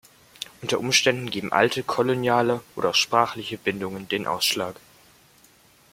[0.63, 4.75] Unter Umständen geben alte koloniale oder auch sprachliche Bindungen den Ausschlag.